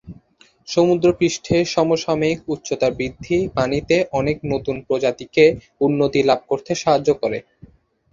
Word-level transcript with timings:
সমুদ্রপৃষ্ঠের 0.67 1.63
সমসাময়িক 1.67 2.39
উচ্চতা 2.47 2.87
বৃদ্ধি 2.97 3.37
পানিতে 3.55 3.95
অনেক 4.11 4.37
নতুন 4.43 4.75
প্রজাতিকে 4.87 5.45
উন্নতি 5.81 6.19
লাভ 6.29 6.39
করতে 6.49 6.71
সাহায্য 6.75 7.09
করে। 7.21 7.37